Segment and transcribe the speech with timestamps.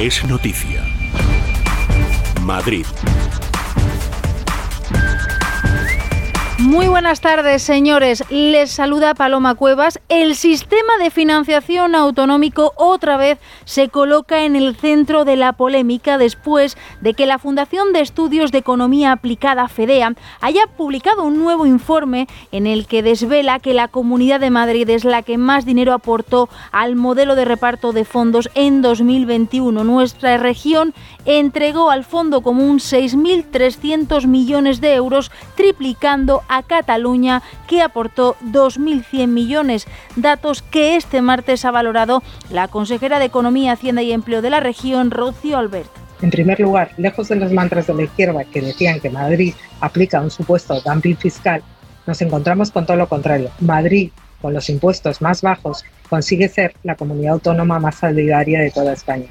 [0.00, 0.82] Es noticia.
[2.40, 2.86] Madrid.
[6.56, 8.24] Muy buenas tardes, señores.
[8.30, 9.99] Les saluda Paloma Cuevas.
[10.10, 16.18] El sistema de financiación autonómico otra vez se coloca en el centro de la polémica
[16.18, 21.64] después de que la Fundación de Estudios de Economía Aplicada, FEDEA, haya publicado un nuevo
[21.64, 25.92] informe en el que desvela que la Comunidad de Madrid es la que más dinero
[25.92, 29.84] aportó al modelo de reparto de fondos en 2021.
[29.84, 30.92] Nuestra región
[31.24, 39.86] entregó al Fondo Común 6.300 millones de euros, triplicando a Cataluña, que aportó 2.100 millones,
[40.16, 44.60] datos que este martes ha valorado la consejera de Economía, Hacienda y Empleo de la
[44.60, 45.90] región, Rocío Albert.
[46.22, 50.20] En primer lugar, lejos de los mantras de la izquierda que decían que Madrid aplica
[50.20, 51.62] un supuesto dumping fiscal,
[52.06, 53.50] nos encontramos con todo lo contrario.
[53.60, 54.10] Madrid,
[54.42, 59.26] con los impuestos más bajos, consigue ser la comunidad autónoma más solidaria de toda España.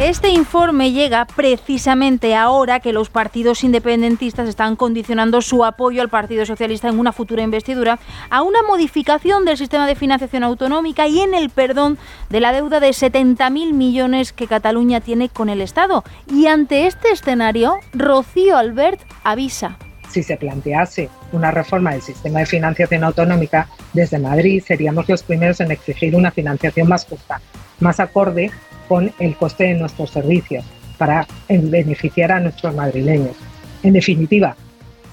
[0.00, 6.46] Este informe llega precisamente ahora que los partidos independentistas están condicionando su apoyo al Partido
[6.46, 7.98] Socialista en una futura investidura
[8.30, 11.98] a una modificación del sistema de financiación autonómica y en el perdón
[12.30, 16.04] de la deuda de 70.000 millones que Cataluña tiene con el Estado.
[16.32, 22.46] Y ante este escenario, Rocío Albert avisa si se plantease una reforma del sistema de
[22.46, 27.42] financiación autonómica, desde Madrid seríamos los primeros en exigir una financiación más justa,
[27.78, 28.50] más acorde
[28.88, 30.64] con el coste de nuestros servicios
[30.96, 33.36] para beneficiar a nuestros madrileños.
[33.82, 34.56] En definitiva,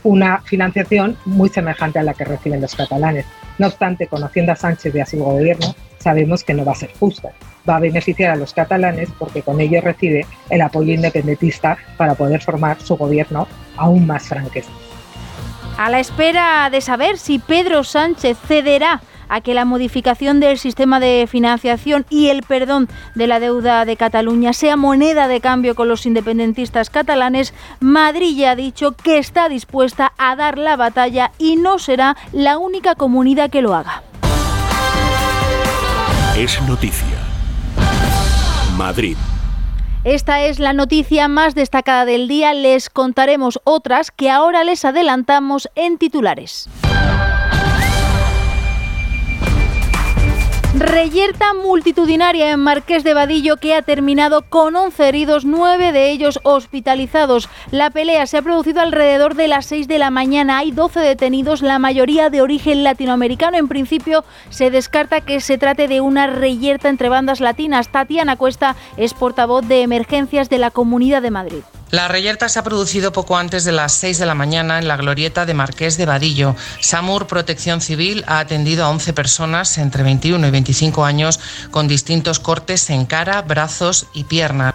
[0.03, 3.25] una financiación muy semejante a la que reciben los catalanes.
[3.57, 6.91] No obstante, conociendo a Sánchez y a su gobierno, sabemos que no va a ser
[6.99, 7.29] justa.
[7.67, 12.41] Va a beneficiar a los catalanes porque con ello recibe el apoyo independentista para poder
[12.41, 14.69] formar su gobierno aún más franqueza.
[15.77, 20.99] A la espera de saber si Pedro Sánchez cederá a que la modificación del sistema
[20.99, 25.87] de financiación y el perdón de la deuda de Cataluña sea moneda de cambio con
[25.87, 31.55] los independentistas catalanes, Madrid ya ha dicho que está dispuesta a dar la batalla y
[31.55, 34.03] no será la única comunidad que lo haga.
[36.38, 37.17] Es noticia.
[38.75, 39.16] Madrid.
[40.03, 42.53] Esta es la noticia más destacada del día.
[42.53, 46.69] Les contaremos otras que ahora les adelantamos en titulares.
[50.78, 56.41] Reyerta multitudinaria en Marqués de Vadillo que ha terminado con 11 heridos, 9 de ellos
[56.44, 57.47] hospitalizados.
[57.72, 60.58] La pelea se ha producido alrededor de las 6 de la mañana.
[60.58, 63.56] Hay 12 detenidos, la mayoría de origen latinoamericano.
[63.56, 67.88] En principio se descarta que se trate de una reyerta entre bandas latinas.
[67.88, 71.63] Tatiana Cuesta es portavoz de emergencias de la Comunidad de Madrid.
[71.95, 74.97] La reyerta se ha producido poco antes de las 6 de la mañana en la
[74.97, 76.53] glorieta de Marqués de Vadillo.
[76.81, 81.39] SAMUR Protección Civil ha atendido a 11 personas entre 21 y 25 años
[81.72, 84.73] con distintos cortes en cara, brazos y piernas.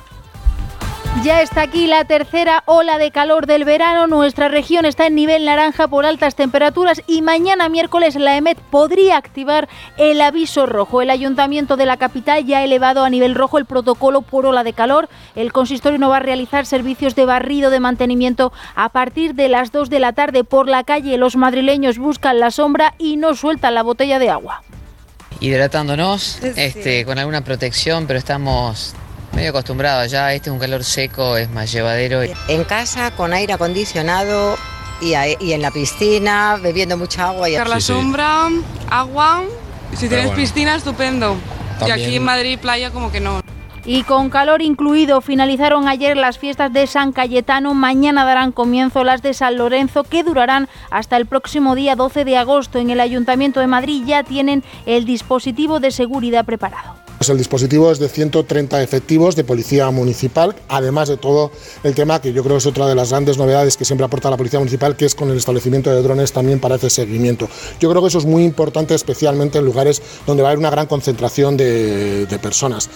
[1.24, 4.06] Ya está aquí la tercera ola de calor del verano.
[4.06, 9.18] Nuestra región está en nivel naranja por altas temperaturas y mañana miércoles la EMET podría
[9.18, 9.68] activar
[9.98, 11.02] el aviso rojo.
[11.02, 14.64] El ayuntamiento de la capital ya ha elevado a nivel rojo el protocolo por ola
[14.64, 15.10] de calor.
[15.34, 19.72] El consistorio no va a realizar servicios de barrido de mantenimiento a partir de las
[19.72, 21.18] 2 de la tarde por la calle.
[21.18, 24.62] Los madrileños buscan la sombra y no sueltan la botella de agua.
[25.40, 28.94] Hidratándonos, este, con alguna protección, pero estamos
[29.32, 32.22] medio acostumbrado ya, este es un calor seco, es más llevadero.
[32.48, 34.56] En casa, con aire acondicionado
[35.00, 37.48] y, en la piscina, bebiendo mucha agua.
[37.48, 37.56] Y...
[37.56, 38.48] la sombra,
[38.90, 39.42] agua,
[39.94, 41.36] si tienes piscina, estupendo.
[41.86, 43.40] Y aquí en Madrid, playa, como que no.
[43.84, 47.72] Y con calor incluido, finalizaron ayer las fiestas de San Cayetano.
[47.72, 52.36] Mañana darán comienzo las de San Lorenzo, que durarán hasta el próximo día 12 de
[52.36, 52.78] agosto.
[52.78, 57.09] En el Ayuntamiento de Madrid ya tienen el dispositivo de seguridad preparado.
[57.20, 61.50] Pues el dispositivo es de 130 efectivos de policía municipal, además de todo
[61.84, 64.38] el tema que yo creo es otra de las grandes novedades que siempre aporta la
[64.38, 67.46] policía municipal, que es con el establecimiento de drones también para ese seguimiento.
[67.78, 70.70] Yo creo que eso es muy importante, especialmente en lugares donde va a haber una
[70.70, 72.88] gran concentración de, de personas.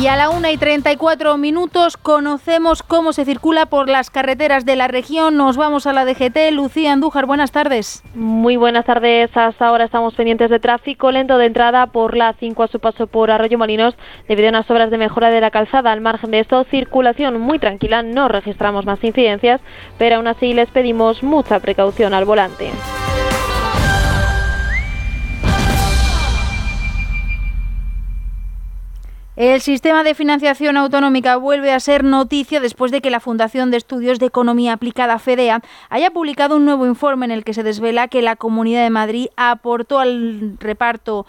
[0.00, 4.76] Y a la 1 y 34 minutos conocemos cómo se circula por las carreteras de
[4.76, 5.36] la región.
[5.36, 6.52] Nos vamos a la DGT.
[6.52, 8.04] Lucía Andújar, buenas tardes.
[8.14, 9.28] Muy buenas tardes.
[9.36, 13.08] Hasta ahora estamos pendientes de tráfico lento de entrada por la 5 a su paso
[13.08, 13.96] por Arroyo Molinos
[14.28, 15.90] debido a unas obras de mejora de la calzada.
[15.90, 18.04] Al margen de esto, circulación muy tranquila.
[18.04, 19.60] No registramos más incidencias,
[19.98, 22.70] pero aún así les pedimos mucha precaución al volante.
[29.38, 33.76] El sistema de financiación autonómica vuelve a ser noticia después de que la Fundación de
[33.76, 38.08] Estudios de Economía Aplicada FEDEA haya publicado un nuevo informe en el que se desvela
[38.08, 41.24] que la Comunidad de Madrid aportó al reparto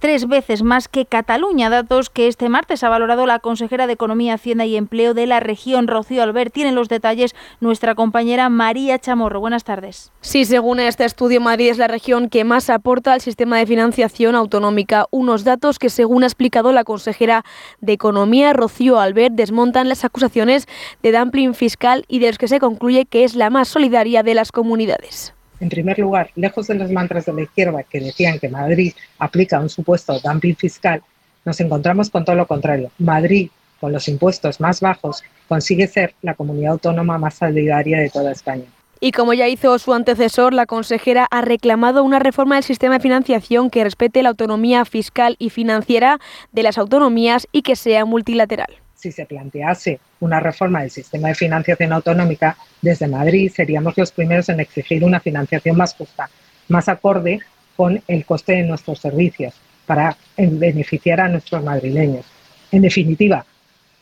[0.00, 4.34] tres veces más que Cataluña, datos que este martes ha valorado la consejera de Economía,
[4.34, 6.52] Hacienda y Empleo de la región, Rocío Albert.
[6.52, 9.40] Tienen los detalles nuestra compañera María Chamorro.
[9.40, 10.12] Buenas tardes.
[10.20, 14.34] Sí, según este estudio, Madrid es la región que más aporta al sistema de financiación
[14.34, 15.06] autonómica.
[15.10, 17.44] Unos datos que, según ha explicado la consejera
[17.80, 20.68] de Economía, Rocío Albert, desmontan las acusaciones
[21.02, 24.34] de dumping fiscal y de los que se concluye que es la más solidaria de
[24.34, 25.34] las comunidades.
[25.60, 29.60] En primer lugar, lejos de los mantras de la izquierda que decían que Madrid aplica
[29.60, 31.02] un supuesto dumping fiscal,
[31.44, 32.90] nos encontramos con todo lo contrario.
[32.98, 38.32] Madrid, con los impuestos más bajos, consigue ser la comunidad autónoma más solidaria de toda
[38.32, 38.64] España.
[39.00, 43.00] Y como ya hizo su antecesor, la consejera ha reclamado una reforma del sistema de
[43.00, 46.20] financiación que respete la autonomía fiscal y financiera
[46.52, 51.34] de las autonomías y que sea multilateral si se plantease una reforma del sistema de
[51.34, 56.28] financiación autonómica, desde Madrid seríamos los primeros en exigir una financiación más justa,
[56.68, 57.40] más acorde
[57.76, 59.54] con el coste de nuestros servicios,
[59.86, 62.26] para beneficiar a nuestros madrileños.
[62.70, 63.44] En definitiva,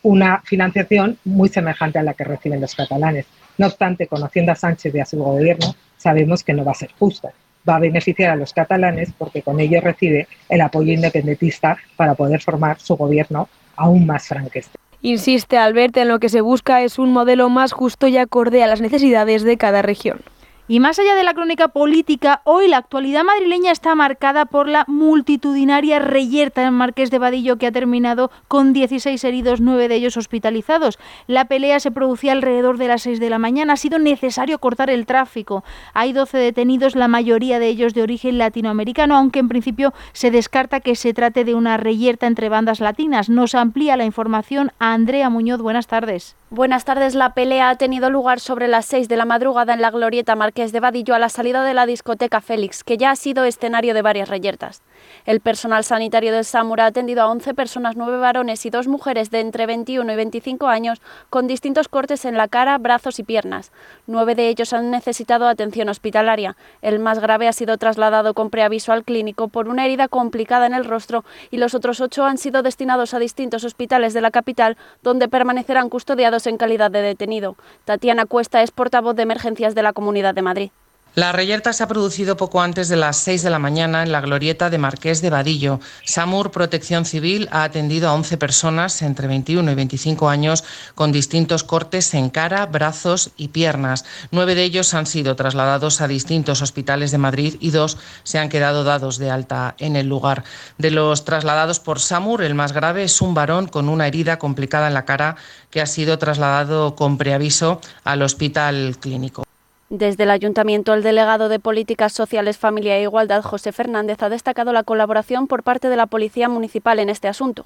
[0.03, 3.27] una financiación muy semejante a la que reciben los catalanes.
[3.57, 6.91] No obstante, conociendo a Sánchez y a su gobierno, sabemos que no va a ser
[6.99, 7.31] justa.
[7.69, 12.41] Va a beneficiar a los catalanes porque con ello recibe el apoyo independentista para poder
[12.41, 14.79] formar su gobierno aún más franqueste.
[15.01, 18.67] Insiste Albert en lo que se busca es un modelo más justo y acorde a
[18.67, 20.21] las necesidades de cada región.
[20.71, 24.85] Y más allá de la crónica política, hoy la actualidad madrileña está marcada por la
[24.87, 30.19] multitudinaria reyerta en Marqués de Vadillo que ha terminado con 16 heridos, 9 de ellos
[30.19, 30.99] hospitalizados.
[31.27, 33.73] La pelea se producía alrededor de las 6 de la mañana.
[33.73, 35.65] Ha sido necesario cortar el tráfico.
[35.95, 40.81] Hay 12 detenidos, la mayoría de ellos de origen latinoamericano, aunque en principio se descarta
[40.81, 43.31] que se trate de una reyerta entre bandas latinas.
[43.31, 45.63] Nos amplía la información Andrea Muñoz.
[45.63, 46.37] Buenas tardes.
[46.51, 47.15] Buenas tardes.
[47.15, 50.73] La pelea ha tenido lugar sobre las 6 de la madrugada en la glorieta Marqués
[50.73, 54.01] de Vadillo a la salida de la discoteca Félix, que ya ha sido escenario de
[54.01, 54.81] varias reyertas.
[55.27, 59.31] El personal sanitario del SAMUR ha atendido a 11 personas, 9 varones y 2 mujeres
[59.31, 63.71] de entre 21 y 25 años con distintos cortes en la cara, brazos y piernas.
[64.07, 66.57] Nueve de ellos han necesitado atención hospitalaria.
[66.81, 70.73] El más grave ha sido trasladado con preaviso al clínico por una herida complicada en
[70.73, 74.79] el rostro y los otros ocho han sido destinados a distintos hospitales de la capital
[75.03, 77.57] donde permanecerán custodiados en calidad de detenido.
[77.85, 80.71] Tatiana Cuesta es portavoz de emergencias de la Comunidad de Madrid.
[81.15, 84.21] La reyerta se ha producido poco antes de las 6 de la mañana en la
[84.21, 85.81] glorieta de Marqués de Vadillo.
[86.05, 90.63] SAMUR Protección Civil ha atendido a 11 personas entre 21 y 25 años
[90.95, 94.05] con distintos cortes en cara, brazos y piernas.
[94.31, 98.49] Nueve de ellos han sido trasladados a distintos hospitales de Madrid y dos se han
[98.49, 100.45] quedado dados de alta en el lugar.
[100.77, 104.87] De los trasladados por SAMUR, el más grave es un varón con una herida complicada
[104.87, 105.35] en la cara
[105.71, 109.48] que ha sido trasladado con preaviso al hospital clínico.
[109.91, 114.71] Desde el Ayuntamiento, el delegado de Políticas Sociales, Familia e Igualdad, José Fernández, ha destacado
[114.71, 117.65] la colaboración por parte de la Policía Municipal en este asunto.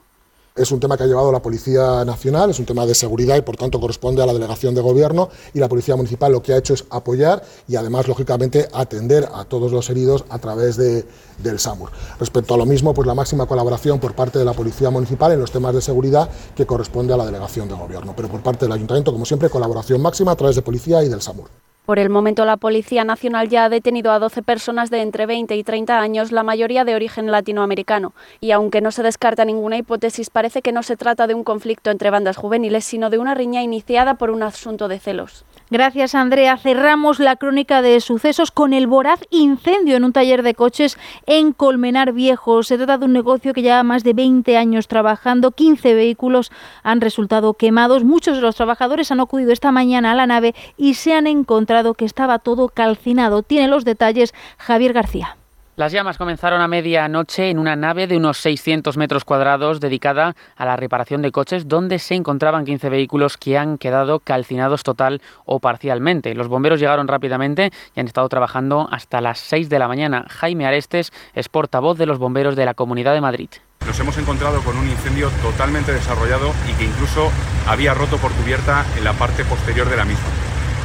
[0.55, 3.41] Es un tema que ha llevado la Policía Nacional, es un tema de seguridad y
[3.41, 6.59] por tanto corresponde a la Delegación de Gobierno y la Policía Municipal lo que ha
[6.59, 11.05] hecho es apoyar y además, lógicamente, atender a todos los heridos a través de,
[11.39, 11.91] del SAMUR.
[12.21, 15.41] Respecto a lo mismo, pues la máxima colaboración por parte de la Policía Municipal en
[15.41, 18.13] los temas de seguridad que corresponde a la Delegación de Gobierno.
[18.15, 21.21] Pero por parte del Ayuntamiento, como siempre, colaboración máxima a través de Policía y del
[21.21, 21.49] SAMUR.
[21.85, 25.57] Por el momento, la Policía Nacional ya ha detenido a 12 personas de entre 20
[25.57, 28.13] y 30 años, la mayoría de origen latinoamericano.
[28.41, 31.91] Y aunque no se descarta ninguna hipótesis, parece que no se trata de un conflicto
[31.91, 35.45] entre bandas juveniles, sino de una riña iniciada por un asunto de celos.
[35.73, 36.59] Gracias, Andrea.
[36.59, 41.53] Cerramos la crónica de sucesos con el voraz incendio en un taller de coches en
[41.55, 42.63] Colmenar Viejo.
[42.63, 45.53] Se trata de un negocio que lleva más de 20 años trabajando.
[45.53, 46.53] 15 vehículos
[46.83, 48.05] han resultado quemados.
[48.05, 51.95] Muchos de los trabajadores han acudido esta mañana a la nave y se han encontrado
[51.95, 53.43] que estaba todo calcinado.
[53.43, 55.39] Tiene los detalles Javier García.
[55.75, 60.67] Las llamas comenzaron a medianoche en una nave de unos 600 metros cuadrados dedicada a
[60.67, 65.61] la reparación de coches, donde se encontraban 15 vehículos que han quedado calcinados total o
[65.61, 66.35] parcialmente.
[66.35, 70.27] Los bomberos llegaron rápidamente y han estado trabajando hasta las 6 de la mañana.
[70.29, 73.49] Jaime Arestes es portavoz de los bomberos de la Comunidad de Madrid.
[73.87, 77.31] Nos hemos encontrado con un incendio totalmente desarrollado y que incluso
[77.67, 80.29] había roto por cubierta en la parte posterior de la misma.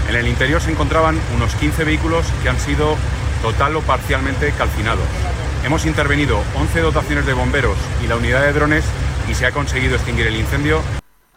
[0.08, 2.96] En el interior se encontraban unos 15 vehículos que han sido
[3.42, 5.06] total o parcialmente calcinados.
[5.66, 8.86] Hemos intervenido 11 dotaciones de bomberos y la unidad de drones
[9.30, 10.80] y se ha conseguido extinguir el incendio.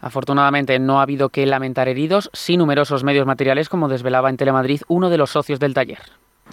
[0.01, 4.81] Afortunadamente no ha habido que lamentar heridos, sí numerosos medios materiales, como desvelaba en Telemadrid
[4.87, 5.99] uno de los socios del taller.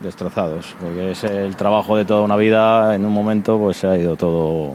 [0.02, 3.96] Destrozados, porque es el trabajo de toda una vida, en un momento pues se ha
[3.96, 4.74] ido todo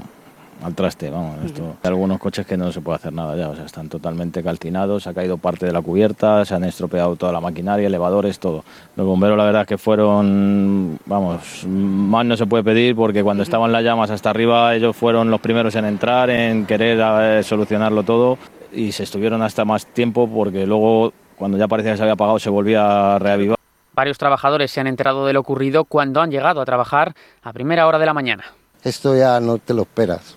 [0.62, 1.76] al traste, vamos, esto.
[1.84, 5.04] Hay algunos coches que no se puede hacer nada ya, o sea, están totalmente calcinados,
[5.04, 8.64] se ha caído parte de la cubierta, se han estropeado toda la maquinaria, elevadores, todo.
[8.96, 13.44] Los bomberos la verdad es que fueron, vamos, más no se puede pedir porque cuando
[13.44, 18.38] estaban las llamas hasta arriba ellos fueron los primeros en entrar, en querer solucionarlo todo
[18.72, 22.40] y se estuvieron hasta más tiempo porque luego cuando ya parecía que se había apagado
[22.40, 23.58] se volvía a reavivar.
[23.96, 27.86] Varios trabajadores se han enterado de lo ocurrido cuando han llegado a trabajar a primera
[27.86, 28.46] hora de la mañana.
[28.84, 30.36] Esto ya no te lo esperas,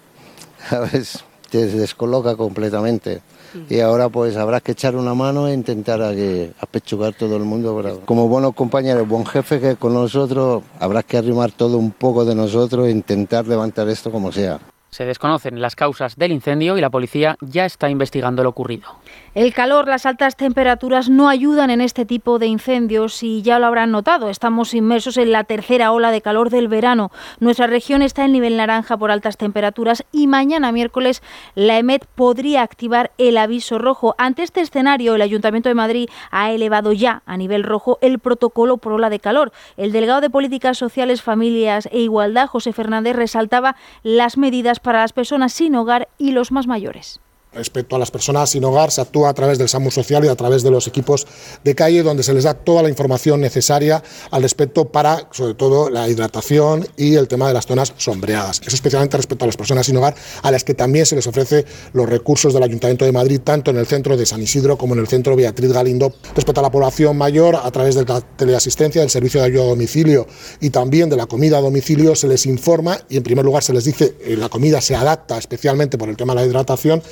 [0.71, 1.25] ¿sabes?
[1.51, 3.23] Te descoloca completamente.
[3.71, 7.45] Y ahora pues habrá que echar una mano e intentar a que, apechugar todo el
[7.45, 8.03] mundo.
[8.05, 12.35] Como buenos compañeros, buen jefe que con nosotros, habrá que arrimar todo un poco de
[12.35, 14.61] nosotros e intentar levantar esto como sea.
[14.91, 18.89] Se desconocen las causas del incendio y la policía ya está investigando lo ocurrido.
[19.37, 23.67] El calor, las altas temperaturas no ayudan en este tipo de incendios y ya lo
[23.67, 24.31] habrán notado.
[24.31, 27.13] Estamos inmersos en la tercera ola de calor del verano.
[27.39, 31.23] Nuestra región está en nivel naranja por altas temperaturas y mañana miércoles
[31.55, 34.15] la EMET podría activar el aviso rojo.
[34.17, 38.79] Ante este escenario, el Ayuntamiento de Madrid ha elevado ya a nivel rojo el protocolo
[38.79, 39.53] por ola de calor.
[39.77, 45.13] El delegado de Políticas Sociales, Familias e Igualdad, José Fernández, resaltaba las medidas para las
[45.13, 47.21] personas sin hogar y los más mayores.
[47.57, 50.37] Respecto a las personas sin hogar, se actúa a través del SAMUR social y a
[50.37, 51.27] través de los equipos
[51.65, 55.89] de calle, donde se les da toda la información necesaria al respecto para, sobre todo,
[55.89, 58.61] la hidratación y el tema de las zonas sombreadas.
[58.61, 61.65] Eso especialmente respecto a las personas sin hogar, a las que también se les ofrece
[61.95, 65.01] los recursos del Ayuntamiento de Madrid, tanto en el centro de San Isidro como en
[65.01, 66.13] el centro Beatriz Galindo.
[66.35, 69.69] Respecto a la población mayor, a través de la teleasistencia, del servicio de ayuda a
[69.69, 70.27] domicilio
[70.61, 73.73] y también de la comida a domicilio, se les informa y, en primer lugar, se
[73.73, 77.03] les dice que la comida se adapta especialmente por el tema de la hidratación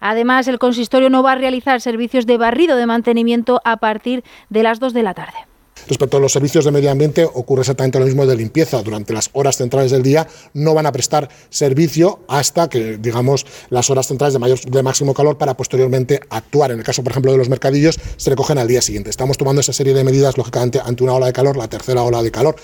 [0.00, 4.62] Además, el consistorio no va a realizar servicios de barrido de mantenimiento a partir de
[4.62, 5.46] las 2 de la tarde.
[5.88, 8.82] Respecto a los servicios de medio ambiente, ocurre exactamente lo mismo de limpieza.
[8.82, 13.88] Durante las horas centrales del día no van a prestar servicio hasta que, digamos, las
[13.88, 16.72] horas centrales de, mayor, de máximo calor para posteriormente actuar.
[16.72, 19.10] En el caso, por ejemplo, de los mercadillos, se recogen al día siguiente.
[19.10, 22.20] Estamos tomando esa serie de medidas, lógicamente, ante una ola de calor, la tercera ola
[22.22, 22.56] de calor.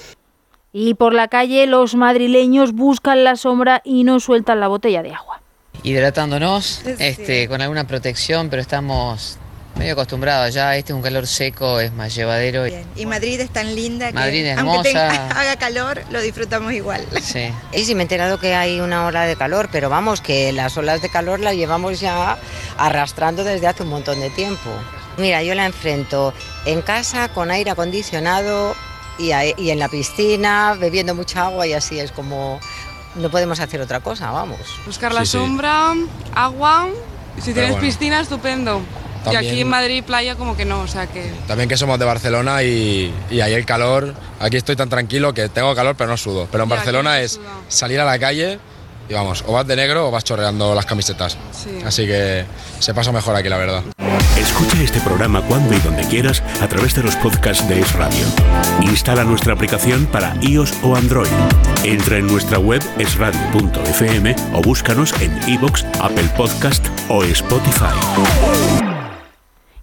[0.73, 5.13] Y por la calle, los madrileños buscan la sombra y no sueltan la botella de
[5.13, 5.42] agua
[5.83, 9.39] hidratándonos, este, con alguna protección, pero estamos
[9.77, 10.77] medio acostumbrados ya.
[10.77, 12.65] Este es un calor seco, es más llevadero.
[12.97, 17.07] Y Madrid es tan linda Madrid que aunque haga calor, lo disfrutamos igual.
[17.23, 17.51] Sí.
[17.73, 20.77] Y sí me he enterado que hay una ola de calor, pero vamos, que las
[20.77, 22.39] olas de calor las llevamos ya
[22.77, 24.71] arrastrando desde hace un montón de tiempo.
[25.19, 26.33] Mira, yo la enfrento
[26.65, 28.75] en casa con aire acondicionado
[29.19, 32.61] y, y en la piscina, bebiendo mucha agua y así es como
[33.15, 34.61] no podemos hacer otra cosa, vamos.
[34.87, 35.93] Buscar la sombra,
[36.35, 36.89] agua,
[37.41, 38.81] si tienes piscina, estupendo.
[39.31, 41.33] Y aquí en Madrid, playa, como que no, o sea que...
[41.47, 45.49] También que somos de Barcelona y, y ahí el calor, aquí estoy tan tranquilo que
[45.49, 46.49] tengo calor pero no sudo.
[46.51, 47.39] Pero en Barcelona es
[47.69, 48.59] salir a la calle
[49.09, 51.37] y vamos, o vas de negro o vas chorreando las camisetas.
[51.87, 52.45] Así que
[52.81, 53.83] se pasa mejor aquí, la verdad.
[54.63, 58.25] Escucha este programa cuando y donde quieras a través de los podcasts de Es Radio.
[58.83, 61.27] Instala nuestra aplicación para iOS o Android.
[61.83, 69.02] Entra en nuestra web esradio.fm o búscanos en iBox, Apple Podcast o Spotify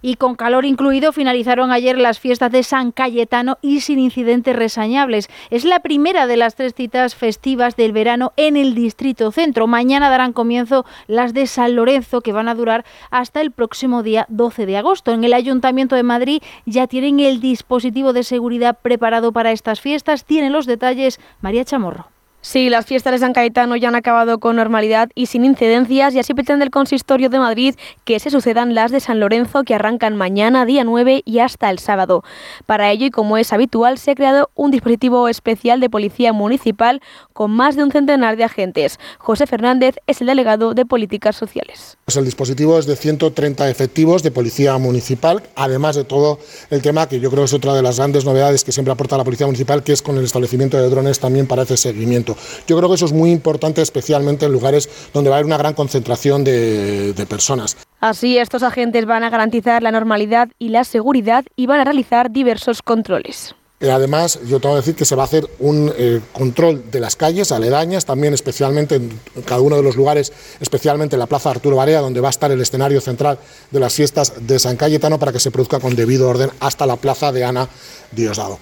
[0.02, 5.28] y con calor incluido finalizaron ayer las fiestas de San Cayetano y sin incidentes resañables.
[5.50, 9.66] Es la primera de las tres citas festivas del verano en el Distrito Centro.
[9.66, 14.26] Mañana darán comienzo las de San Lorenzo que van a durar hasta el próximo día
[14.28, 15.12] 12 de agosto.
[15.12, 20.24] En el Ayuntamiento de Madrid ya tienen el dispositivo de seguridad preparado para estas fiestas.
[20.24, 22.19] Tienen los detalles María Chamorro.
[22.42, 26.20] Sí, las fiestas de San Cayetano ya han acabado con normalidad y sin incidencias y
[26.20, 30.16] así pretende el Consistorio de Madrid que se sucedan las de San Lorenzo que arrancan
[30.16, 32.24] mañana, día 9 y hasta el sábado.
[32.64, 37.02] Para ello y como es habitual, se ha creado un dispositivo especial de policía municipal
[37.34, 38.98] con más de un centenar de agentes.
[39.18, 41.98] José Fernández es el delegado de Políticas Sociales.
[42.06, 46.38] Pues el dispositivo es de 130 efectivos de policía municipal, además de todo
[46.70, 49.24] el tema que yo creo es otra de las grandes novedades que siempre aporta la
[49.24, 52.29] policía municipal, que es con el establecimiento de drones también para ese seguimiento.
[52.66, 55.58] Yo creo que eso es muy importante, especialmente en lugares donde va a haber una
[55.58, 57.76] gran concentración de, personas.
[58.00, 62.30] Así, estos agentes van a garantizar la normalidad y la seguridad y van a realizar
[62.30, 63.54] diversos controles.
[63.80, 67.00] Eh, además, yo tengo que decir que se va a hacer un eh, control de
[67.00, 71.50] las calles aledañas, también especialmente en cada uno de los lugares, especialmente en la Plaza
[71.50, 73.38] Arturo Barea, donde va a estar el escenario central
[73.70, 76.96] de las fiestas de San Cayetano, para que se produzca con debido orden hasta la
[76.96, 77.68] Plaza de Ana
[78.12, 78.58] Diosdado.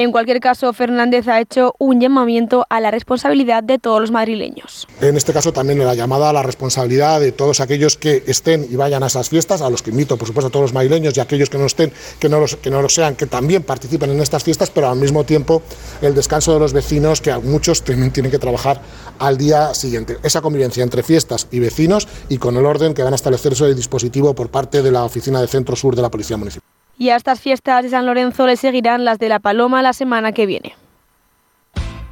[0.00, 4.88] En cualquier caso, Fernández ha hecho un llamamiento a la responsabilidad de todos los madrileños.
[5.02, 8.76] En este caso también la llamada a la responsabilidad de todos aquellos que estén y
[8.76, 11.20] vayan a esas fiestas, a los que invito por supuesto a todos los madrileños y
[11.20, 14.08] a aquellos que no estén, que no, los, que no lo sean, que también participen
[14.08, 15.60] en estas fiestas, pero al mismo tiempo
[16.00, 18.80] el descanso de los vecinos, que muchos también tienen que trabajar
[19.18, 20.16] al día siguiente.
[20.22, 23.76] Esa convivencia entre fiestas y vecinos y con el orden que van a establecer el
[23.76, 26.79] dispositivo por parte de la Oficina de Centro Sur de la Policía Municipal.
[27.00, 30.32] Y a estas fiestas de San Lorenzo le seguirán las de la Paloma la semana
[30.32, 30.74] que viene.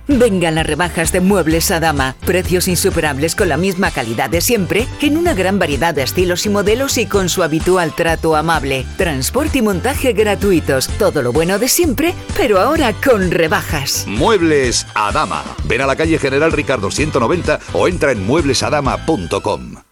[0.07, 2.15] Vengan las rebajas de Muebles a Dama.
[2.25, 6.49] Precios insuperables con la misma calidad de siempre, en una gran variedad de estilos y
[6.49, 8.87] modelos y con su habitual trato amable.
[8.97, 10.89] Transporte y montaje gratuitos.
[10.99, 14.07] Todo lo bueno de siempre, pero ahora con rebajas.
[14.09, 15.45] Muebles a Dama.
[15.65, 19.88] Ven a la calle General Ricardo 190 o entra en mueblesadama.com.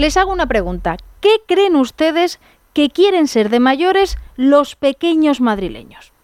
[0.00, 0.96] Les hago una pregunta.
[1.20, 2.40] ¿Qué creen ustedes
[2.72, 6.14] que quieren ser de mayores los pequeños madrileños.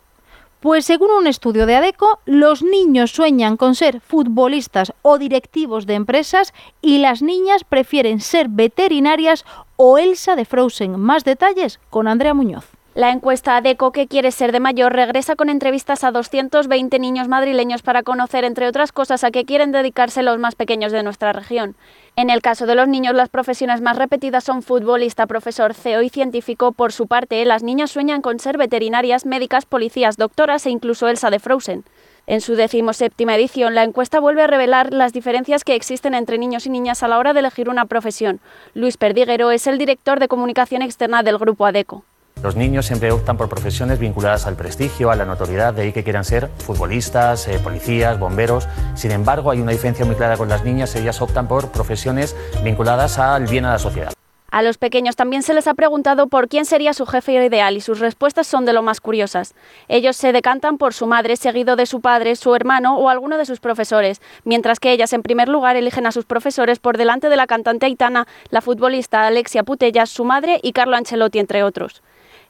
[0.60, 5.92] Pues según un estudio de ADECO, los niños sueñan con ser futbolistas o directivos de
[5.92, 9.44] empresas y las niñas prefieren ser veterinarias
[9.76, 10.98] o Elsa de Frozen.
[10.98, 12.75] Más detalles con Andrea Muñoz.
[12.96, 17.82] La encuesta ADECO que quiere ser de mayor regresa con entrevistas a 220 niños madrileños
[17.82, 21.76] para conocer, entre otras cosas, a qué quieren dedicarse los más pequeños de nuestra región.
[22.16, 26.08] En el caso de los niños, las profesiones más repetidas son futbolista, profesor, CEO y
[26.08, 26.72] científico.
[26.72, 31.28] Por su parte, las niñas sueñan con ser veterinarias, médicas, policías, doctoras e incluso Elsa
[31.28, 31.84] de Frozen.
[32.26, 36.64] En su decimoséptima edición, la encuesta vuelve a revelar las diferencias que existen entre niños
[36.64, 38.40] y niñas a la hora de elegir una profesión.
[38.72, 42.02] Luis Perdiguero es el director de comunicación externa del grupo ADECO.
[42.46, 46.04] Los niños siempre optan por profesiones vinculadas al prestigio, a la notoriedad, de ahí que
[46.04, 48.68] quieran ser futbolistas, eh, policías, bomberos.
[48.94, 53.18] Sin embargo, hay una diferencia muy clara con las niñas, ellas optan por profesiones vinculadas
[53.18, 54.12] al bien a la sociedad.
[54.52, 57.80] A los pequeños también se les ha preguntado por quién sería su jefe ideal y
[57.80, 59.54] sus respuestas son de lo más curiosas.
[59.88, 63.46] Ellos se decantan por su madre, seguido de su padre, su hermano o alguno de
[63.46, 67.36] sus profesores, mientras que ellas en primer lugar eligen a sus profesores por delante de
[67.36, 72.02] la cantante Aitana, la futbolista Alexia Putellas, su madre y Carlo Ancelotti, entre otros.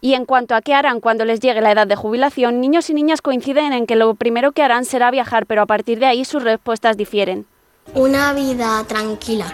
[0.07, 2.95] Y en cuanto a qué harán cuando les llegue la edad de jubilación, niños y
[2.95, 6.25] niñas coinciden en que lo primero que harán será viajar, pero a partir de ahí
[6.25, 7.45] sus respuestas difieren.
[7.93, 9.53] Una vida tranquila.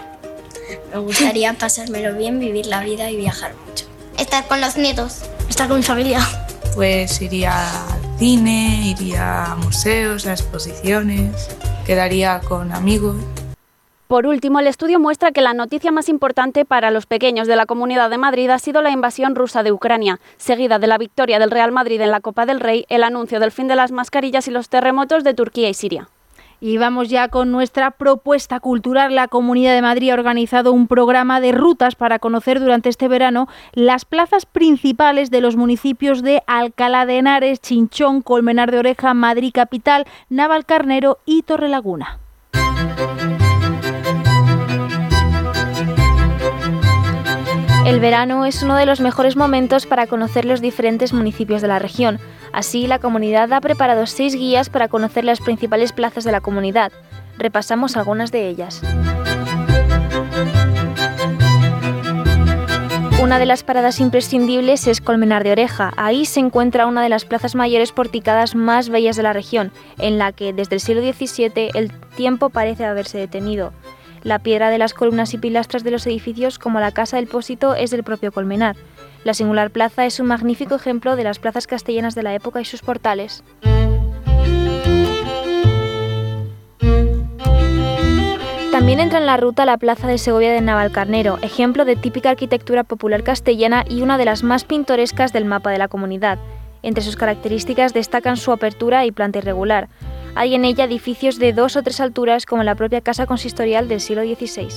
[0.93, 3.87] Me gustaría pasármelo bien, vivir la vida y viajar mucho.
[4.19, 6.19] Estar con los nietos, estar con mi familia.
[6.75, 11.49] Pues iría al cine, iría a museos, a exposiciones,
[11.83, 13.15] quedaría con amigos.
[14.13, 17.65] Por último, el estudio muestra que la noticia más importante para los pequeños de la
[17.65, 21.49] Comunidad de Madrid ha sido la invasión rusa de Ucrania, seguida de la victoria del
[21.49, 24.51] Real Madrid en la Copa del Rey, el anuncio del fin de las mascarillas y
[24.51, 26.09] los terremotos de Turquía y Siria.
[26.59, 29.15] Y vamos ya con nuestra propuesta cultural.
[29.15, 33.47] La Comunidad de Madrid ha organizado un programa de rutas para conocer durante este verano
[33.71, 39.49] las plazas principales de los municipios de Alcalá de Henares, Chinchón, Colmenar de Oreja, Madrid
[39.51, 42.19] Capital, Navalcarnero y Torrelaguna.
[47.85, 51.79] El verano es uno de los mejores momentos para conocer los diferentes municipios de la
[51.79, 52.17] región.
[52.53, 56.93] Así, la comunidad ha preparado seis guías para conocer las principales plazas de la comunidad.
[57.37, 58.81] Repasamos algunas de ellas.
[63.21, 65.91] Una de las paradas imprescindibles es Colmenar de Oreja.
[65.97, 70.17] Ahí se encuentra una de las plazas mayores porticadas más bellas de la región, en
[70.17, 73.73] la que desde el siglo XVII el tiempo parece haberse detenido.
[74.23, 77.75] La piedra de las columnas y pilastras de los edificios, como la Casa del Pósito,
[77.75, 78.77] es del propio Colmenar.
[79.25, 82.65] La singular plaza es un magnífico ejemplo de las plazas castellanas de la época y
[82.65, 83.43] sus portales.
[88.71, 92.83] También entra en la ruta la Plaza de Segovia de Navalcarnero, ejemplo de típica arquitectura
[92.83, 96.39] popular castellana y una de las más pintorescas del mapa de la comunidad.
[96.81, 99.89] Entre sus características destacan su apertura y planta irregular.
[100.35, 104.01] Hay en ella edificios de dos o tres alturas como la propia casa consistorial del
[104.01, 104.67] siglo XVI.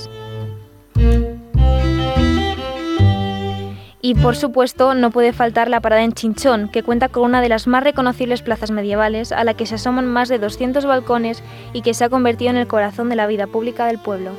[4.03, 7.49] Y por supuesto no puede faltar la parada en Chinchón, que cuenta con una de
[7.49, 11.42] las más reconocibles plazas medievales, a la que se asoman más de 200 balcones
[11.73, 14.31] y que se ha convertido en el corazón de la vida pública del pueblo.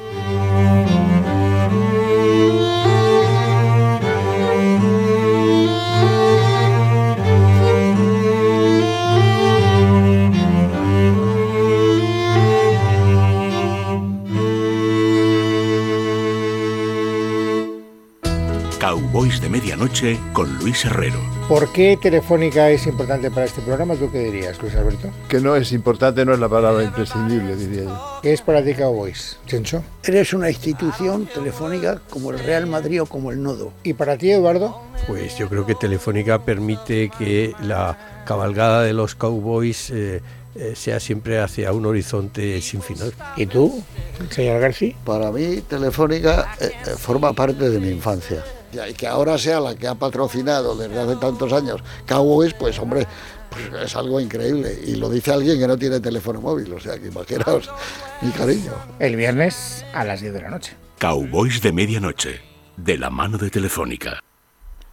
[19.77, 21.19] Medianoche con Luis Herrero.
[21.47, 23.95] ¿Por qué Telefónica es importante para este programa?
[23.95, 25.09] ¿Tú qué dirías, Luis Alberto?
[25.29, 28.19] Que no es importante, no es la palabra imprescindible, diría yo.
[28.21, 29.83] ¿Qué es para ti Cowboys, Chencho?
[30.03, 33.71] Eres una institución telefónica como el Real Madrid o como el Nodo.
[33.83, 34.81] ¿Y para ti, Eduardo?
[35.05, 39.91] Pues yo creo que Telefónica permite que la cabalgada de los Cowboys...
[39.91, 40.21] Eh,
[40.59, 43.13] eh, sea siempre hacia un horizonte sin final.
[43.35, 43.83] ¿Y tú,
[44.31, 44.95] señor García?
[45.05, 48.43] Para mí, Telefónica eh, eh, forma parte de mi infancia.
[48.85, 53.07] Y que ahora sea la que ha patrocinado desde hace tantos años Cowboys, pues hombre,
[53.49, 54.77] pues es algo increíble.
[54.85, 57.69] Y lo dice alguien que no tiene teléfono móvil, o sea que imaginaos
[58.21, 58.73] mi cariño.
[58.99, 60.75] El viernes a las 10 de la noche.
[60.99, 62.41] Cowboys de medianoche,
[62.75, 64.19] de la mano de Telefónica.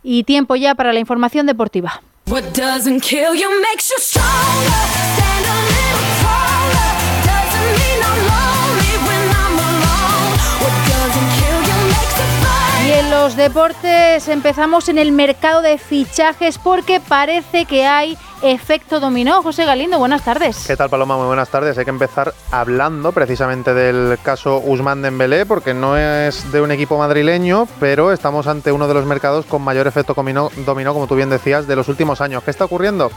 [0.02, 2.02] Y tiempo ya para la información deportiva.
[2.26, 2.44] What
[13.04, 19.42] en los deportes empezamos en el mercado de fichajes porque parece que hay efecto dominó.
[19.42, 20.64] José Galindo, buenas tardes.
[20.66, 21.16] ¿Qué tal, Paloma?
[21.16, 21.76] Muy buenas tardes.
[21.76, 26.98] Hay que empezar hablando precisamente del caso Usman Dembélé, porque no es de un equipo
[26.98, 31.30] madrileño, pero estamos ante uno de los mercados con mayor efecto dominó, como tú bien
[31.30, 32.42] decías, de los últimos años.
[32.42, 33.10] ¿Qué está ocurriendo?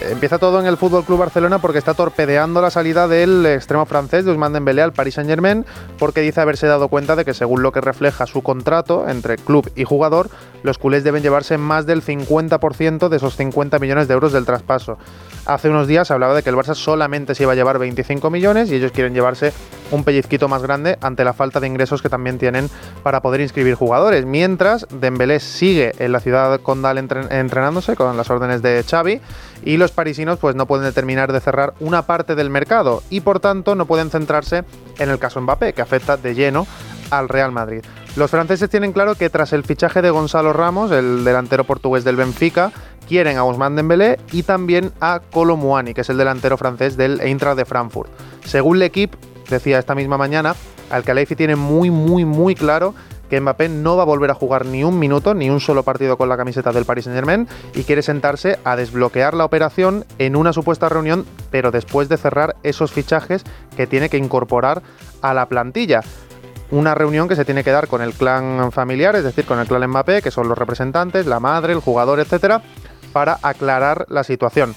[0.00, 4.24] Empieza todo en el Fútbol Club Barcelona porque está torpedeando la salida del extremo francés
[4.24, 5.64] de Ousmane Dembélé al Paris Saint-Germain
[5.98, 9.70] porque dice haberse dado cuenta de que según lo que refleja su contrato entre club
[9.74, 10.28] y jugador,
[10.62, 14.98] los culés deben llevarse más del 50% de esos 50 millones de euros del traspaso.
[15.46, 18.70] Hace unos días hablaba de que el Barça solamente se iba a llevar 25 millones
[18.70, 19.52] y ellos quieren llevarse
[19.90, 22.70] un pellizquito más grande ante la falta de ingresos que también tienen
[23.02, 24.24] para poder inscribir jugadores.
[24.24, 29.20] Mientras Dembélé sigue en la ciudad condal entrenándose con las órdenes de Xavi
[29.64, 33.40] y los parisinos pues no pueden determinar de cerrar una parte del mercado y por
[33.40, 34.64] tanto no pueden centrarse
[34.98, 36.66] en el caso Mbappé que afecta de lleno
[37.10, 37.82] al Real Madrid.
[38.16, 42.16] Los franceses tienen claro que tras el fichaje de Gonzalo Ramos, el delantero portugués del
[42.16, 42.70] Benfica,
[43.08, 47.56] quieren a Ousmane Dembélé y también a Muani, que es el delantero francés del Eintracht
[47.56, 48.10] de Frankfurt.
[48.44, 49.16] Según L'Equipe,
[49.50, 50.54] decía esta misma mañana,
[50.90, 52.94] Al-Khalifi tiene muy muy muy claro
[53.34, 56.16] que Mbappé no va a volver a jugar ni un minuto, ni un solo partido
[56.16, 60.52] con la camiseta del Paris Saint-Germain y quiere sentarse a desbloquear la operación en una
[60.52, 63.42] supuesta reunión, pero después de cerrar esos fichajes
[63.76, 64.82] que tiene que incorporar
[65.20, 66.02] a la plantilla
[66.70, 69.66] una reunión que se tiene que dar con el clan familiar, es decir, con el
[69.66, 72.62] clan Mbappé, que son los representantes, la madre, el jugador, etcétera,
[73.12, 74.76] para aclarar la situación.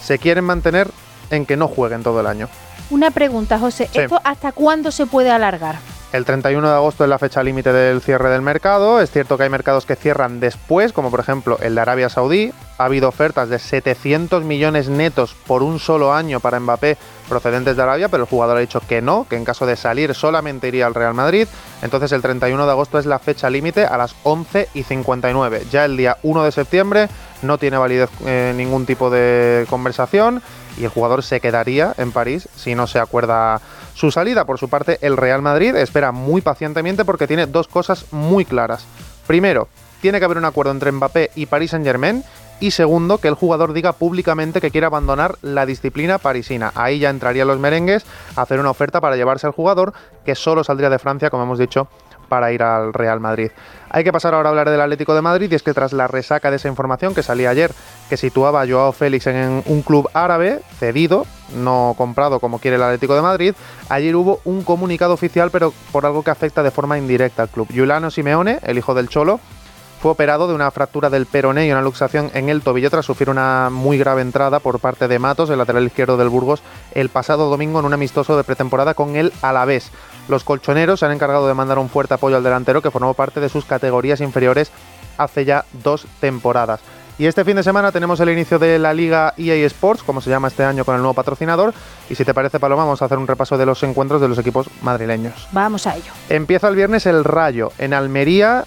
[0.00, 0.88] Se quieren mantener
[1.30, 2.48] en que no jueguen todo el año.
[2.90, 5.76] Una pregunta, José, ¿esto hasta cuándo se puede alargar?
[6.10, 8.98] El 31 de agosto es la fecha límite del cierre del mercado.
[8.98, 12.50] Es cierto que hay mercados que cierran después, como por ejemplo el de Arabia Saudí.
[12.78, 16.96] Ha habido ofertas de 700 millones netos por un solo año para Mbappé
[17.28, 20.14] procedentes de Arabia, pero el jugador ha dicho que no, que en caso de salir
[20.14, 21.46] solamente iría al Real Madrid.
[21.82, 25.66] Entonces el 31 de agosto es la fecha límite a las 11 y 59.
[25.70, 27.08] Ya el día 1 de septiembre
[27.42, 30.42] no tiene validez eh, ningún tipo de conversación
[30.78, 33.60] y el jugador se quedaría en París si no se acuerda
[33.94, 34.44] su salida.
[34.44, 38.84] Por su parte, el Real Madrid espera muy pacientemente porque tiene dos cosas muy claras.
[39.26, 39.68] Primero,
[40.00, 42.22] tiene que haber un acuerdo entre Mbappé y Paris Saint-Germain
[42.60, 46.72] y segundo, que el jugador diga públicamente que quiere abandonar la disciplina parisina.
[46.74, 49.92] Ahí ya entrarían los merengues a hacer una oferta para llevarse al jugador,
[50.24, 51.88] que solo saldría de Francia, como hemos dicho,
[52.28, 53.50] para ir al Real Madrid.
[53.90, 56.06] Hay que pasar ahora a hablar del Atlético de Madrid y es que tras la
[56.08, 57.72] resaca de esa información que salía ayer,
[58.08, 62.82] que situaba a Joao Félix en un club árabe cedido, no comprado como quiere el
[62.82, 63.54] Atlético de Madrid,
[63.88, 67.68] ayer hubo un comunicado oficial pero por algo que afecta de forma indirecta al club.
[67.70, 69.40] Giuliano Simeone, el hijo del Cholo,
[70.00, 73.30] fue operado de una fractura del peroné y una luxación en el tobillo tras sufrir
[73.30, 76.62] una muy grave entrada por parte de Matos, el lateral izquierdo del Burgos,
[76.92, 79.90] el pasado domingo en un amistoso de pretemporada con el Alavés.
[80.28, 83.40] Los colchoneros se han encargado de mandar un fuerte apoyo al delantero que formó parte
[83.40, 84.70] de sus categorías inferiores
[85.16, 86.80] hace ya dos temporadas.
[87.18, 90.30] Y este fin de semana tenemos el inicio de la Liga EA Sports, como se
[90.30, 91.74] llama este año con el nuevo patrocinador.
[92.08, 94.38] Y si te parece, Paloma, vamos a hacer un repaso de los encuentros de los
[94.38, 95.48] equipos madrileños.
[95.50, 96.12] Vamos a ello.
[96.28, 98.66] Empieza el viernes el Rayo en Almería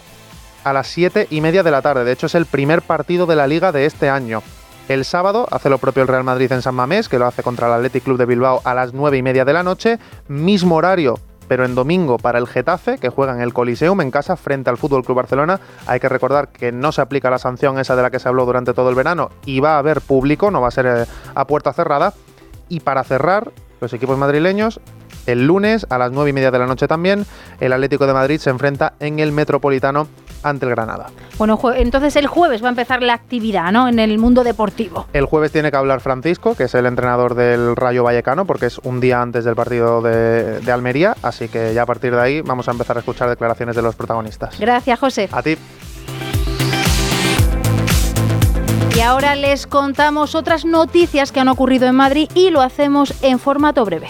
[0.65, 2.03] a las 7 y media de la tarde.
[2.03, 4.43] De hecho, es el primer partido de la liga de este año.
[4.89, 7.67] El sábado hace lo propio el Real Madrid en San Mamés, que lo hace contra
[7.67, 9.97] el Athletic Club de Bilbao a las 9 y media de la noche.
[10.27, 11.17] Mismo horario,
[11.51, 14.77] pero en domingo para el Getafe, que juega en el Coliseum en casa frente al
[14.77, 15.59] Fútbol Club Barcelona.
[15.85, 18.45] Hay que recordar que no se aplica la sanción esa de la que se habló
[18.45, 21.47] durante todo el verano y va a haber público, no va a ser eh, a
[21.47, 22.13] puerta cerrada.
[22.69, 24.79] Y para cerrar, los equipos madrileños
[25.25, 27.25] el lunes a las 9 y media de la noche también,
[27.59, 30.07] el Atlético de Madrid se enfrenta en el Metropolitano
[30.43, 31.07] ante el Granada.
[31.37, 33.87] Bueno, entonces el jueves va a empezar la actividad, ¿no?
[33.87, 35.07] En el mundo deportivo.
[35.13, 38.79] El jueves tiene que hablar Francisco, que es el entrenador del Rayo Vallecano, porque es
[38.79, 42.41] un día antes del partido de, de Almería, así que ya a partir de ahí
[42.41, 44.59] vamos a empezar a escuchar declaraciones de los protagonistas.
[44.59, 45.29] Gracias, José.
[45.31, 45.57] A ti.
[48.95, 53.39] Y ahora les contamos otras noticias que han ocurrido en Madrid y lo hacemos en
[53.39, 54.07] formato breve.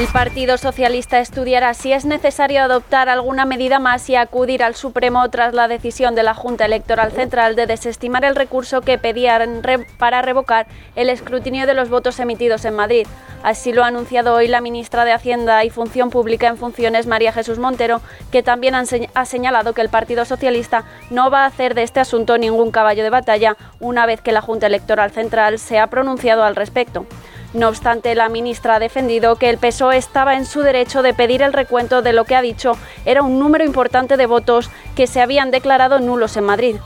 [0.00, 5.28] El Partido Socialista estudiará si es necesario adoptar alguna medida más y acudir al Supremo
[5.28, 9.60] tras la decisión de la Junta Electoral Central de desestimar el recurso que pedían
[9.98, 13.06] para revocar el escrutinio de los votos emitidos en Madrid.
[13.42, 17.34] Así lo ha anunciado hoy la ministra de Hacienda y Función Pública en funciones, María
[17.34, 18.00] Jesús Montero,
[18.32, 22.38] que también ha señalado que el Partido Socialista no va a hacer de este asunto
[22.38, 26.56] ningún caballo de batalla una vez que la Junta Electoral Central se ha pronunciado al
[26.56, 27.04] respecto.
[27.52, 31.42] No obstante, la ministra ha defendido que el PSOE estaba en su derecho de pedir
[31.42, 32.72] el recuento de lo que ha dicho
[33.04, 36.76] era un número importante de votos que se habían declarado nulos en Madrid.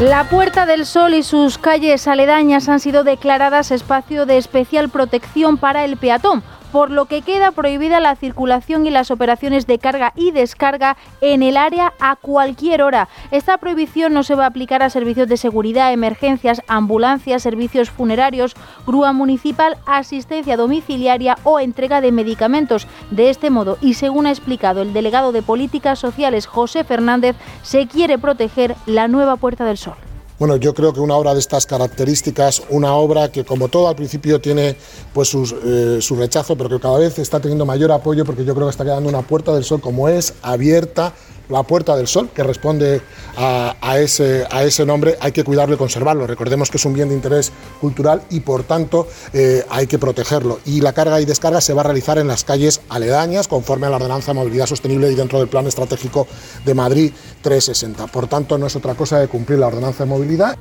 [0.00, 5.56] La Puerta del Sol y sus calles aledañas han sido declaradas espacio de especial protección
[5.56, 6.42] para el peatón
[6.74, 11.44] por lo que queda prohibida la circulación y las operaciones de carga y descarga en
[11.44, 13.08] el área a cualquier hora.
[13.30, 18.56] Esta prohibición no se va a aplicar a servicios de seguridad, emergencias, ambulancias, servicios funerarios,
[18.88, 22.88] grúa municipal, asistencia domiciliaria o entrega de medicamentos.
[23.12, 27.86] De este modo, y según ha explicado el delegado de Políticas Sociales José Fernández, se
[27.86, 29.94] quiere proteger la nueva Puerta del Sol.
[30.36, 33.94] Bueno, yo creo que una obra de estas características, una obra que como todo al
[33.94, 34.74] principio tiene
[35.12, 38.66] pues eh, su rechazo, pero que cada vez está teniendo mayor apoyo porque yo creo
[38.66, 41.12] que está quedando una puerta del sol como es, abierta,
[41.48, 43.00] la Puerta del Sol, que responde
[43.36, 46.26] a, ese, a ese nombre, hay que cuidarlo y conservarlo.
[46.26, 50.60] Recordemos que es un bien de interés cultural y por tanto eh, hay que protegerlo.
[50.64, 53.90] Y la carga y descarga se va a realizar en las calles aledañas, conforme a
[53.90, 56.26] la Ordenanza de Movilidad Sostenible y dentro del Plan Estratégico
[56.64, 58.06] de Madrid 360.
[58.08, 60.56] Por tanto, no es otra cosa que cumplir la Ordenanza de Movilidad.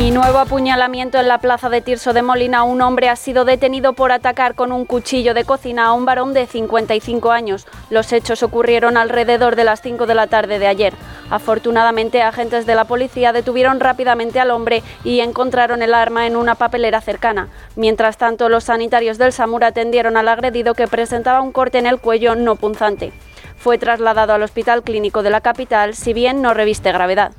[0.00, 2.62] Y nuevo apuñalamiento en la plaza de Tirso de Molina.
[2.62, 6.32] Un hombre ha sido detenido por atacar con un cuchillo de cocina a un varón
[6.32, 7.66] de 55 años.
[7.90, 10.94] Los hechos ocurrieron alrededor de las 5 de la tarde de ayer.
[11.28, 16.54] Afortunadamente, agentes de la policía detuvieron rápidamente al hombre y encontraron el arma en una
[16.54, 17.50] papelera cercana.
[17.76, 22.00] Mientras tanto, los sanitarios del SAMUR atendieron al agredido que presentaba un corte en el
[22.00, 23.12] cuello no punzante.
[23.58, 27.32] Fue trasladado al Hospital Clínico de la capital, si bien no reviste gravedad.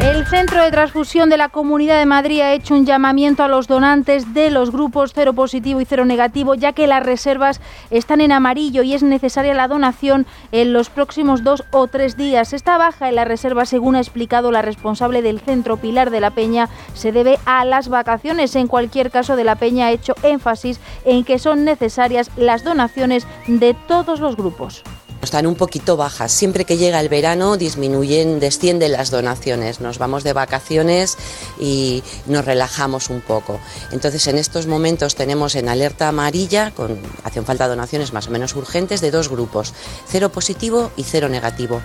[0.00, 3.68] El Centro de Transfusión de la Comunidad de Madrid ha hecho un llamamiento a los
[3.68, 8.32] donantes de los grupos cero positivo y cero negativo, ya que las reservas están en
[8.32, 12.52] amarillo y es necesaria la donación en los próximos dos o tres días.
[12.52, 16.32] Esta baja en la reserva, según ha explicado la responsable del centro Pilar de la
[16.32, 18.56] Peña, se debe a las vacaciones.
[18.56, 23.28] En cualquier caso, de la Peña ha hecho énfasis en que son necesarias las donaciones
[23.46, 24.82] de todos los grupos
[25.24, 26.32] están un poquito bajas.
[26.32, 29.80] Siempre que llega el verano disminuyen, descienden las donaciones.
[29.80, 31.16] Nos vamos de vacaciones
[31.58, 33.58] y nos relajamos un poco.
[33.90, 38.54] Entonces en estos momentos tenemos en alerta amarilla, con, hacen falta donaciones más o menos
[38.54, 39.74] urgentes de dos grupos,
[40.06, 41.80] cero positivo y cero negativo.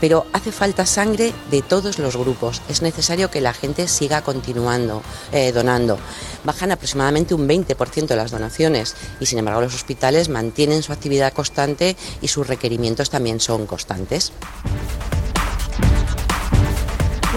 [0.00, 2.62] Pero hace falta sangre de todos los grupos.
[2.68, 5.02] Es necesario que la gente siga continuando
[5.32, 5.98] eh, donando.
[6.44, 11.32] Bajan aproximadamente un 20% de las donaciones y sin embargo los hospitales mantienen su actividad
[11.32, 12.46] constante y sus
[13.10, 14.32] también son constantes.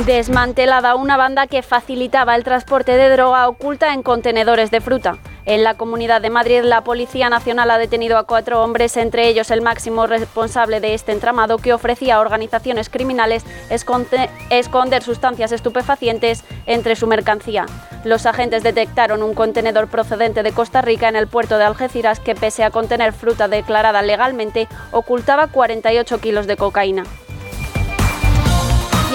[0.05, 5.19] Desmantelada una banda que facilitaba el transporte de droga oculta en contenedores de fruta.
[5.45, 9.51] En la Comunidad de Madrid, la Policía Nacional ha detenido a cuatro hombres, entre ellos
[9.51, 16.95] el máximo responsable de este entramado que ofrecía a organizaciones criminales esconder sustancias estupefacientes entre
[16.95, 17.67] su mercancía.
[18.03, 22.34] Los agentes detectaron un contenedor procedente de Costa Rica en el puerto de Algeciras que,
[22.34, 27.03] pese a contener fruta declarada legalmente, ocultaba 48 kilos de cocaína.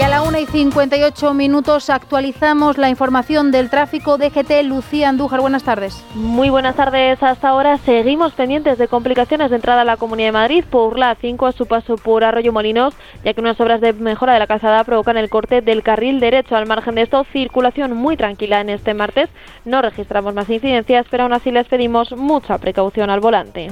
[0.01, 4.63] Y a la 1 y 58 minutos actualizamos la información del tráfico DGT.
[4.65, 6.03] Lucía Andújar, buenas tardes.
[6.15, 7.23] Muy buenas tardes.
[7.23, 11.15] Hasta ahora seguimos pendientes de complicaciones de entrada a la Comunidad de Madrid por la
[11.17, 12.95] 5 a su paso por Arroyo Molinos,
[13.27, 16.57] ya que unas obras de mejora de la calzada provocan el corte del carril derecho.
[16.57, 19.29] Al margen de esto, circulación muy tranquila en este martes.
[19.67, 23.69] No registramos más incidencias, pero aún así les pedimos mucha precaución al volante.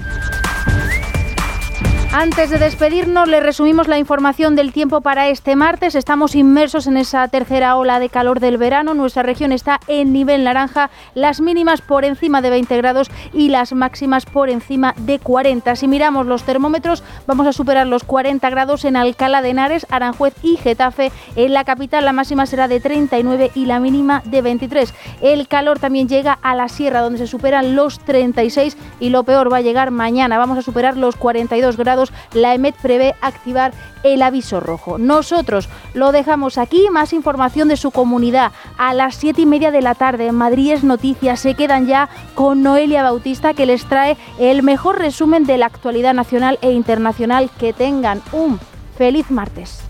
[2.10, 5.94] Antes de despedirnos, le resumimos la información del tiempo para este martes.
[5.94, 8.94] Estamos inmersos en esa tercera ola de calor del verano.
[8.94, 13.74] Nuestra región está en nivel naranja, las mínimas por encima de 20 grados y las
[13.74, 15.76] máximas por encima de 40.
[15.76, 20.34] Si miramos los termómetros, vamos a superar los 40 grados en Alcalá de Henares, Aranjuez
[20.42, 21.12] y Getafe.
[21.36, 24.94] En la capital la máxima será de 39 y la mínima de 23.
[25.20, 29.52] El calor también llega a la sierra, donde se superan los 36 y lo peor
[29.52, 30.38] va a llegar mañana.
[30.38, 31.97] Vamos a superar los 42 grados
[32.32, 34.98] la EMET prevé activar el aviso rojo.
[34.98, 36.88] Nosotros lo dejamos aquí.
[36.90, 40.26] Más información de su comunidad a las siete y media de la tarde.
[40.26, 41.40] En Madrid es Noticias.
[41.40, 46.14] Se quedan ya con Noelia Bautista que les trae el mejor resumen de la actualidad
[46.14, 47.50] nacional e internacional.
[47.58, 48.60] Que tengan un
[48.96, 49.87] feliz martes.